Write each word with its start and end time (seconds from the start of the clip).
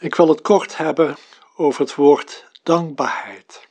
Ik 0.00 0.14
wil 0.14 0.28
het 0.28 0.40
kort 0.40 0.76
hebben 0.76 1.16
over 1.56 1.80
het 1.80 1.94
woord 1.94 2.50
dankbaarheid. 2.62 3.68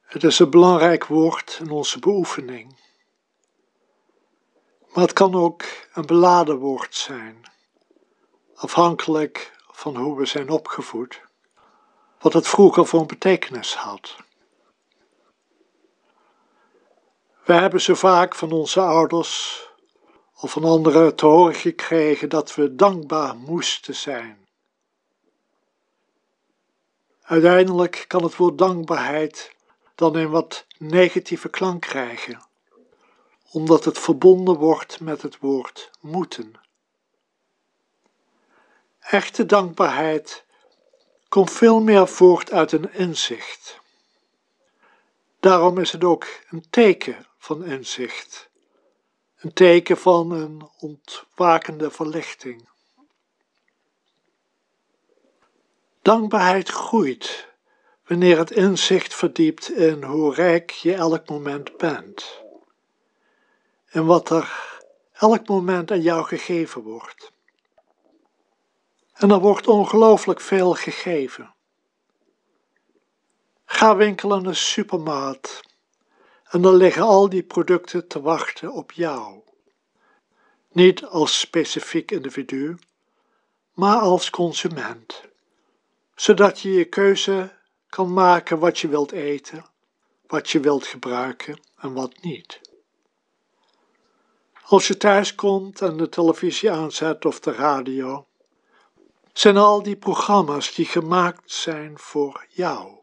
Het 0.00 0.24
is 0.24 0.38
een 0.38 0.50
belangrijk 0.50 1.06
woord 1.06 1.58
in 1.60 1.70
onze 1.70 1.98
beoefening. 1.98 2.76
Maar 4.92 5.04
het 5.04 5.12
kan 5.12 5.34
ook 5.34 5.64
een 5.92 6.06
beladen 6.06 6.56
woord 6.56 6.94
zijn, 6.94 7.44
afhankelijk 8.54 9.52
van 9.70 9.96
hoe 9.96 10.18
we 10.18 10.26
zijn 10.26 10.50
opgevoed, 10.50 11.20
wat 12.18 12.32
het 12.32 12.48
vroeger 12.48 12.86
voor 12.86 13.00
een 13.00 13.06
betekenis 13.06 13.74
had. 13.74 14.16
We 17.44 17.52
hebben 17.52 17.80
zo 17.80 17.94
vaak 17.94 18.34
van 18.34 18.52
onze 18.52 18.80
ouders 18.80 19.62
of 20.40 20.50
van 20.50 20.64
anderen 20.64 21.16
te 21.16 21.26
horen 21.26 21.54
gekregen 21.54 22.28
dat 22.28 22.54
we 22.54 22.74
dankbaar 22.74 23.36
moesten 23.36 23.94
zijn. 23.94 24.43
Uiteindelijk 27.24 28.04
kan 28.08 28.22
het 28.22 28.36
woord 28.36 28.58
dankbaarheid 28.58 29.54
dan 29.94 30.16
een 30.16 30.30
wat 30.30 30.66
negatieve 30.78 31.48
klank 31.48 31.80
krijgen, 31.80 32.42
omdat 33.50 33.84
het 33.84 33.98
verbonden 33.98 34.56
wordt 34.56 35.00
met 35.00 35.22
het 35.22 35.38
woord 35.38 35.90
moeten. 36.00 36.52
Echte 39.00 39.46
dankbaarheid 39.46 40.44
komt 41.28 41.50
veel 41.50 41.80
meer 41.80 42.08
voort 42.08 42.52
uit 42.52 42.72
een 42.72 42.92
inzicht. 42.92 43.80
Daarom 45.40 45.78
is 45.78 45.92
het 45.92 46.04
ook 46.04 46.26
een 46.50 46.64
teken 46.70 47.26
van 47.38 47.64
inzicht, 47.64 48.48
een 49.36 49.52
teken 49.52 49.96
van 49.96 50.30
een 50.30 50.68
ontwakende 50.78 51.90
verlichting. 51.90 52.68
Dankbaarheid 56.04 56.68
groeit 56.68 57.48
wanneer 58.06 58.38
het 58.38 58.50
inzicht 58.50 59.14
verdiept 59.14 59.70
in 59.70 60.02
hoe 60.02 60.34
rijk 60.34 60.70
je 60.70 60.94
elk 60.94 61.28
moment 61.28 61.76
bent 61.76 62.42
en 63.86 64.06
wat 64.06 64.30
er 64.30 64.78
elk 65.12 65.48
moment 65.48 65.90
aan 65.90 66.00
jou 66.00 66.24
gegeven 66.24 66.82
wordt. 66.82 67.32
En 69.12 69.30
er 69.30 69.38
wordt 69.38 69.66
ongelooflijk 69.66 70.40
veel 70.40 70.74
gegeven. 70.74 71.54
Ga 73.64 73.96
winkelen 73.96 74.38
in 74.38 74.44
de 74.44 74.54
supermarkt 74.54 75.62
en 76.44 76.62
dan 76.62 76.74
liggen 76.74 77.02
al 77.02 77.28
die 77.28 77.42
producten 77.42 78.08
te 78.08 78.20
wachten 78.20 78.72
op 78.72 78.92
jou. 78.92 79.40
Niet 80.72 81.04
als 81.04 81.40
specifiek 81.40 82.10
individu, 82.10 82.78
maar 83.72 83.98
als 83.98 84.30
consument 84.30 85.32
zodat 86.14 86.60
je 86.60 86.72
je 86.72 86.84
keuze 86.84 87.52
kan 87.88 88.12
maken 88.12 88.58
wat 88.58 88.78
je 88.78 88.88
wilt 88.88 89.12
eten, 89.12 89.64
wat 90.26 90.50
je 90.50 90.60
wilt 90.60 90.86
gebruiken 90.86 91.60
en 91.76 91.92
wat 91.92 92.22
niet. 92.22 92.60
Als 94.64 94.88
je 94.88 94.96
thuis 94.96 95.34
komt 95.34 95.80
en 95.80 95.96
de 95.96 96.08
televisie 96.08 96.70
aanzet 96.70 97.24
of 97.24 97.40
de 97.40 97.52
radio, 97.52 98.26
zijn 99.32 99.56
al 99.56 99.82
die 99.82 99.96
programma's 99.96 100.74
die 100.74 100.86
gemaakt 100.86 101.52
zijn 101.52 101.98
voor 101.98 102.46
jou. 102.48 102.98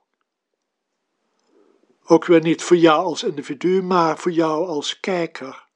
Ook 2.06 2.26
weer 2.26 2.42
niet 2.42 2.64
voor 2.64 2.78
jou 2.78 3.04
als 3.04 3.24
individu, 3.24 3.82
maar 3.82 4.18
voor 4.18 4.32
jou 4.32 4.68
als 4.68 5.00
kijker, 5.00 5.68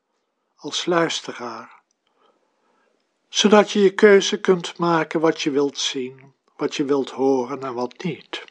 als 0.55 0.85
luisteraar. 0.85 1.81
Zodat 3.29 3.71
je 3.71 3.81
je 3.81 3.93
keuze 3.93 4.39
kunt 4.39 4.77
maken 4.77 5.19
wat 5.19 5.41
je 5.41 5.51
wilt 5.51 5.77
zien 5.77 6.33
wat 6.55 6.75
je 6.75 6.85
wilt 6.85 7.09
horen 7.09 7.63
en 7.63 7.73
wat 7.73 8.03
niet. 8.03 8.43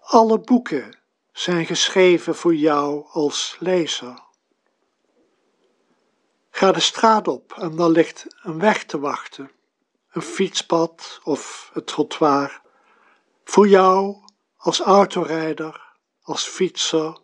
Alle 0.00 0.38
boeken 0.38 0.98
zijn 1.32 1.66
geschreven 1.66 2.34
voor 2.34 2.54
jou 2.54 3.06
als 3.10 3.56
lezer. 3.58 4.22
Ga 6.50 6.72
de 6.72 6.80
straat 6.80 7.28
op 7.28 7.52
en 7.52 7.76
daar 7.76 7.88
ligt 7.88 8.26
een 8.42 8.58
weg 8.58 8.84
te 8.84 8.98
wachten, 8.98 9.50
een 10.10 10.22
fietspad 10.22 11.20
of 11.24 11.70
het 11.72 11.86
trottoir, 11.86 12.60
voor 13.44 13.68
jou 13.68 14.16
als 14.56 14.80
autorijder, 14.80 15.94
als 16.22 16.44
fietser, 16.44 17.18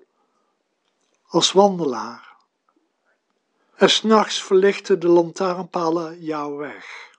als 1.26 1.52
wandelaar. 1.52 2.36
En 3.74 3.90
s'nachts 3.90 4.42
verlichten 4.42 5.00
de 5.00 5.08
lantaarnpalen 5.08 6.22
jouw 6.22 6.56
weg. 6.56 7.16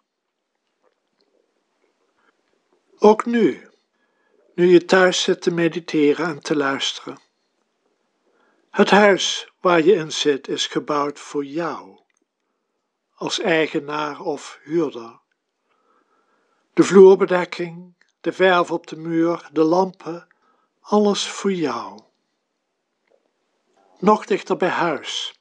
Ook 3.01 3.25
nu, 3.25 3.69
nu 4.55 4.65
je 4.65 4.85
thuis 4.85 5.21
zit 5.21 5.41
te 5.41 5.51
mediteren 5.51 6.25
en 6.25 6.39
te 6.39 6.55
luisteren. 6.55 7.19
Het 8.69 8.89
huis 8.89 9.51
waar 9.61 9.81
je 9.81 9.93
in 9.93 10.11
zit 10.11 10.47
is 10.47 10.67
gebouwd 10.67 11.19
voor 11.19 11.45
jou, 11.45 11.99
als 13.15 13.39
eigenaar 13.39 14.19
of 14.19 14.59
huurder. 14.63 15.19
De 16.73 16.83
vloerbedekking, 16.83 17.95
de 18.21 18.31
verf 18.31 18.71
op 18.71 18.87
de 18.87 18.97
muur, 18.97 19.49
de 19.51 19.63
lampen, 19.63 20.27
alles 20.79 21.27
voor 21.27 21.53
jou. 21.53 22.01
Nog 23.99 24.25
dichter 24.25 24.57
bij 24.57 24.69
huis. 24.69 25.39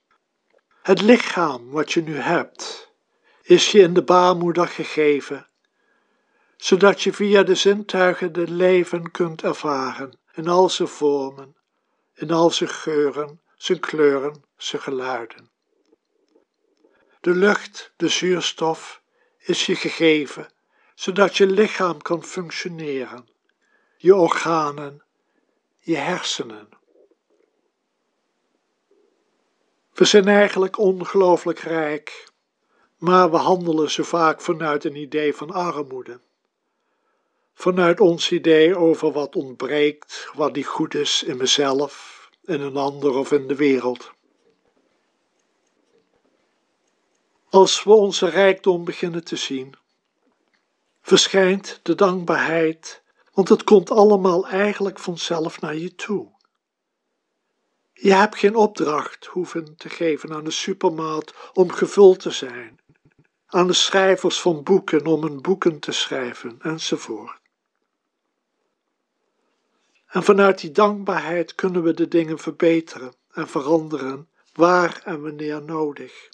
Het 0.82 1.00
lichaam 1.00 1.70
wat 1.70 1.92
je 1.92 2.02
nu 2.02 2.16
hebt, 2.16 2.92
is 3.42 3.72
je 3.72 3.80
in 3.80 3.94
de 3.94 4.02
baarmoeder 4.02 4.68
gegeven 4.68 5.47
zodat 6.58 7.02
je 7.02 7.12
via 7.12 7.42
de 7.42 7.54
zintuigen 7.54 8.32
het 8.32 8.48
leven 8.48 9.10
kunt 9.10 9.42
ervaren 9.42 10.18
in 10.34 10.48
al 10.48 10.70
zijn 10.70 10.88
vormen, 10.88 11.56
in 12.14 12.30
al 12.30 12.50
zijn 12.50 12.70
geuren, 12.70 13.40
zijn 13.56 13.80
kleuren, 13.80 14.44
zijn 14.56 14.82
geluiden. 14.82 15.50
De 17.20 17.30
lucht, 17.30 17.92
de 17.96 18.08
zuurstof, 18.08 19.02
is 19.38 19.66
je 19.66 19.76
gegeven, 19.76 20.52
zodat 20.94 21.36
je 21.36 21.46
lichaam 21.46 22.02
kan 22.02 22.24
functioneren, 22.24 23.28
je 23.96 24.14
organen, 24.14 25.02
je 25.80 25.96
hersenen. 25.96 26.68
We 29.94 30.04
zijn 30.04 30.28
eigenlijk 30.28 30.78
ongelooflijk 30.78 31.58
rijk, 31.58 32.28
maar 32.96 33.30
we 33.30 33.36
handelen 33.36 33.90
zo 33.90 34.02
vaak 34.02 34.40
vanuit 34.40 34.84
een 34.84 34.96
idee 34.96 35.34
van 35.34 35.50
armoede 35.50 36.20
vanuit 37.58 38.00
ons 38.00 38.30
idee 38.30 38.76
over 38.76 39.12
wat 39.12 39.36
ontbreekt, 39.36 40.30
wat 40.34 40.54
niet 40.54 40.66
goed 40.66 40.94
is 40.94 41.22
in 41.22 41.36
mezelf, 41.36 42.28
in 42.44 42.60
een 42.60 42.76
ander 42.76 43.14
of 43.14 43.32
in 43.32 43.46
de 43.46 43.54
wereld. 43.54 44.10
Als 47.50 47.82
we 47.84 47.92
onze 47.92 48.28
rijkdom 48.28 48.84
beginnen 48.84 49.24
te 49.24 49.36
zien, 49.36 49.74
verschijnt 51.00 51.80
de 51.82 51.94
dankbaarheid, 51.94 53.02
want 53.32 53.48
het 53.48 53.64
komt 53.64 53.90
allemaal 53.90 54.46
eigenlijk 54.46 54.98
vanzelf 54.98 55.60
naar 55.60 55.76
je 55.76 55.94
toe. 55.94 56.28
Je 57.92 58.12
hebt 58.12 58.38
geen 58.38 58.56
opdracht 58.56 59.26
hoeven 59.26 59.76
te 59.76 59.88
geven 59.88 60.32
aan 60.32 60.44
de 60.44 60.50
supermarkt 60.50 61.34
om 61.52 61.70
gevuld 61.70 62.20
te 62.20 62.30
zijn, 62.30 62.78
aan 63.46 63.66
de 63.66 63.72
schrijvers 63.72 64.40
van 64.40 64.62
boeken 64.62 65.06
om 65.06 65.24
een 65.24 65.42
boeken 65.42 65.78
te 65.78 65.92
schrijven, 65.92 66.58
enzovoort. 66.62 67.46
En 70.08 70.22
vanuit 70.22 70.60
die 70.60 70.70
dankbaarheid 70.70 71.54
kunnen 71.54 71.82
we 71.82 71.94
de 71.94 72.08
dingen 72.08 72.38
verbeteren 72.38 73.12
en 73.32 73.48
veranderen 73.48 74.28
waar 74.52 75.00
en 75.04 75.22
wanneer 75.22 75.62
nodig. 75.62 76.28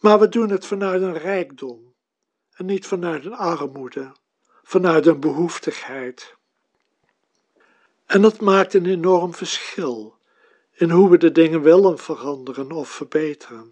Maar 0.00 0.18
we 0.18 0.28
doen 0.28 0.50
het 0.50 0.66
vanuit 0.66 1.02
een 1.02 1.18
rijkdom 1.18 1.94
en 2.54 2.66
niet 2.66 2.86
vanuit 2.86 3.24
een 3.24 3.34
armoede, 3.34 4.12
vanuit 4.62 5.06
een 5.06 5.20
behoeftigheid. 5.20 6.34
En 8.06 8.22
dat 8.22 8.40
maakt 8.40 8.74
een 8.74 8.86
enorm 8.86 9.34
verschil 9.34 10.16
in 10.72 10.90
hoe 10.90 11.10
we 11.10 11.18
de 11.18 11.32
dingen 11.32 11.62
willen 11.62 11.98
veranderen 11.98 12.72
of 12.72 12.88
verbeteren. 12.88 13.70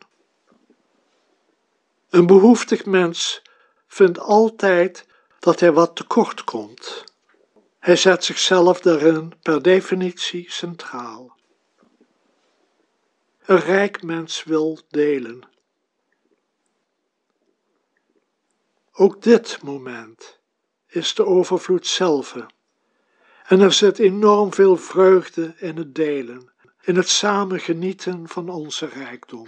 Een 2.11 2.27
behoeftig 2.27 2.87
mens 2.87 3.43
vindt 3.87 4.19
altijd 4.19 5.07
dat 5.39 5.61
hij 5.61 5.73
wat 5.73 5.97
tekort 5.97 6.45
komt 6.45 7.10
hij 7.81 7.97
zet 7.97 8.25
zichzelf 8.25 8.81
daarin 8.81 9.33
per 9.43 9.63
definitie 9.63 10.51
centraal. 10.51 11.37
Een 13.45 13.61
rijk 13.61 14.03
mens 14.03 14.45
wil 14.45 14.79
delen. 14.89 15.49
Ook 18.93 19.23
dit 19.23 19.63
moment 19.63 20.41
is 20.87 21.15
de 21.15 21.27
overvloed 21.27 21.87
zelf. 21.87 22.37
En 23.47 23.61
er 23.61 23.73
zit 23.73 23.99
enorm 23.99 24.55
veel 24.55 24.77
vreugde 24.77 25.55
in 25.57 25.77
het 25.77 25.95
delen, 25.95 26.53
in 26.81 26.97
het 26.97 27.09
samen 27.09 27.61
genieten 27.61 28.29
van 28.29 28.49
onze 28.49 28.87
rijkdom. 28.87 29.47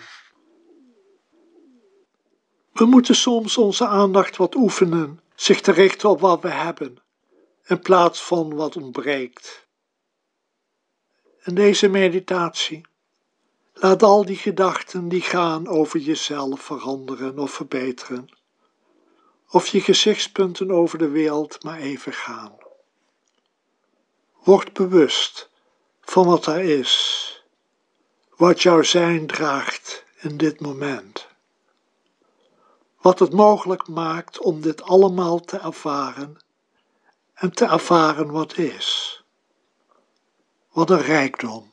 We 2.72 2.84
moeten 2.84 3.14
soms 3.14 3.58
onze 3.58 3.86
aandacht 3.86 4.36
wat 4.36 4.54
oefenen, 4.54 5.20
zich 5.34 5.60
te 5.60 5.72
richten 5.72 6.10
op 6.10 6.20
wat 6.20 6.42
we 6.42 6.50
hebben, 6.50 7.02
in 7.66 7.80
plaats 7.80 8.22
van 8.22 8.54
wat 8.54 8.76
ontbreekt. 8.76 9.66
In 11.44 11.54
deze 11.54 11.88
meditatie 11.88 12.86
laat 13.72 14.02
al 14.02 14.24
die 14.24 14.36
gedachten 14.36 15.08
die 15.08 15.20
gaan 15.20 15.68
over 15.68 16.00
jezelf 16.00 16.60
veranderen 16.60 17.38
of 17.38 17.52
verbeteren, 17.52 18.28
of 19.50 19.66
je 19.66 19.80
gezichtspunten 19.80 20.70
over 20.70 20.98
de 20.98 21.08
wereld 21.08 21.62
maar 21.62 21.78
even 21.78 22.12
gaan. 22.12 22.56
Word 24.42 24.72
bewust 24.72 25.50
van 26.00 26.26
wat 26.26 26.46
er 26.46 26.60
is, 26.60 27.44
wat 28.36 28.62
jouw 28.62 28.82
zijn 28.82 29.26
draagt 29.26 30.04
in 30.20 30.36
dit 30.36 30.60
moment. 30.60 31.26
Wat 33.00 33.18
het 33.18 33.32
mogelijk 33.32 33.88
maakt 33.88 34.38
om 34.38 34.60
dit 34.60 34.82
allemaal 34.82 35.40
te 35.40 35.58
ervaren 35.58 36.38
en 37.42 37.50
te 37.50 37.64
ervaren 37.64 38.30
wat 38.30 38.56
is. 38.56 39.22
Wat 40.70 40.90
een 40.90 41.02
rijkdom, 41.02 41.72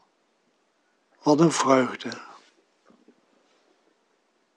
wat 1.22 1.40
een 1.40 1.52
vreugde. 1.52 2.29